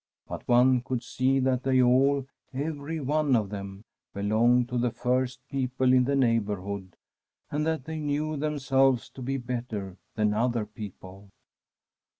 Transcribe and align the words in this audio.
But 0.27 0.47
one 0.47 0.81
could 0.81 1.03
see 1.03 1.37
that 1.41 1.61
they 1.61 1.79
all, 1.79 2.25
every 2.55 2.99
one 2.99 3.35
of 3.35 3.51
them, 3.51 3.83
belonged 4.15 4.67
to 4.69 4.79
the 4.79 4.89
first 4.89 5.41
people 5.47 5.93
in 5.93 6.05
the 6.05 6.15
neighbourhood, 6.15 6.95
and 7.51 7.67
that 7.67 7.85
they 7.85 7.99
knew 7.99 8.35
themselves 8.35 9.09
to 9.11 9.21
be 9.21 9.37
better 9.37 9.97
than 10.15 10.33
other 10.33 10.65
people. 10.65 11.29